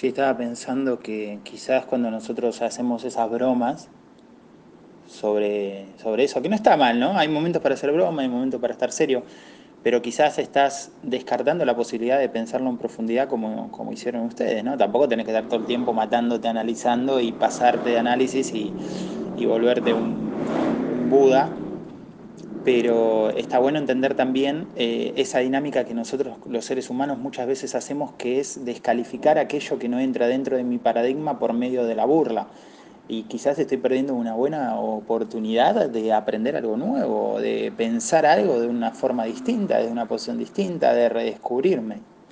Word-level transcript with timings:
Sí, 0.00 0.06
estaba 0.06 0.34
pensando 0.34 0.98
que 0.98 1.40
quizás 1.42 1.84
cuando 1.84 2.10
nosotros 2.10 2.62
hacemos 2.62 3.04
esas 3.04 3.30
bromas 3.30 3.90
sobre, 5.06 5.84
sobre 5.98 6.24
eso, 6.24 6.40
que 6.40 6.48
no 6.48 6.54
está 6.54 6.78
mal, 6.78 6.98
¿no? 6.98 7.18
Hay 7.18 7.28
momentos 7.28 7.60
para 7.60 7.74
hacer 7.74 7.92
broma, 7.92 8.22
hay 8.22 8.28
momentos 8.30 8.62
para 8.62 8.72
estar 8.72 8.92
serio, 8.92 9.24
pero 9.82 10.00
quizás 10.00 10.38
estás 10.38 10.90
descartando 11.02 11.66
la 11.66 11.76
posibilidad 11.76 12.18
de 12.18 12.30
pensarlo 12.30 12.70
en 12.70 12.78
profundidad 12.78 13.28
como, 13.28 13.70
como 13.72 13.92
hicieron 13.92 14.22
ustedes, 14.22 14.64
¿no? 14.64 14.78
Tampoco 14.78 15.06
tenés 15.06 15.26
que 15.26 15.32
estar 15.32 15.46
todo 15.48 15.60
el 15.60 15.66
tiempo 15.66 15.92
matándote, 15.92 16.48
analizando 16.48 17.20
y 17.20 17.32
pasarte 17.32 17.90
de 17.90 17.98
análisis 17.98 18.54
y, 18.54 18.72
y 19.36 19.44
volverte 19.44 19.92
un, 19.92 20.16
un 20.98 21.10
Buda, 21.10 21.50
pero 22.72 23.30
está 23.30 23.58
bueno 23.58 23.80
entender 23.80 24.14
también 24.14 24.68
eh, 24.76 25.12
esa 25.16 25.40
dinámica 25.40 25.84
que 25.84 25.92
nosotros 25.92 26.36
los 26.46 26.64
seres 26.64 26.88
humanos 26.88 27.18
muchas 27.18 27.48
veces 27.48 27.74
hacemos, 27.74 28.12
que 28.12 28.38
es 28.38 28.64
descalificar 28.64 29.38
aquello 29.38 29.76
que 29.76 29.88
no 29.88 29.98
entra 29.98 30.28
dentro 30.28 30.56
de 30.56 30.62
mi 30.62 30.78
paradigma 30.78 31.40
por 31.40 31.52
medio 31.52 31.84
de 31.84 31.96
la 31.96 32.04
burla. 32.04 32.46
Y 33.08 33.24
quizás 33.24 33.58
estoy 33.58 33.78
perdiendo 33.78 34.14
una 34.14 34.34
buena 34.34 34.78
oportunidad 34.78 35.90
de 35.90 36.12
aprender 36.12 36.54
algo 36.54 36.76
nuevo, 36.76 37.40
de 37.40 37.72
pensar 37.76 38.24
algo 38.24 38.60
de 38.60 38.68
una 38.68 38.92
forma 38.92 39.24
distinta, 39.24 39.78
de 39.78 39.88
una 39.88 40.06
posición 40.06 40.38
distinta, 40.38 40.94
de 40.94 41.08
redescubrirme. 41.08 41.96